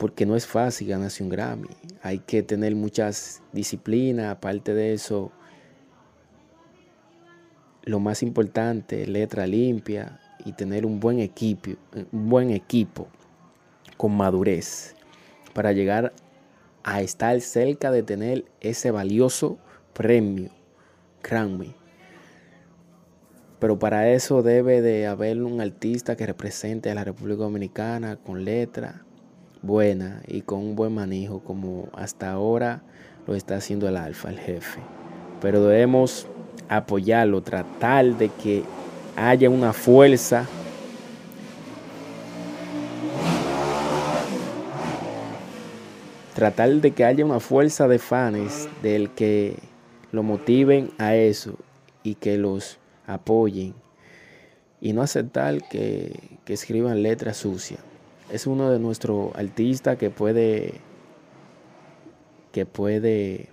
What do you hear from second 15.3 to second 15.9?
para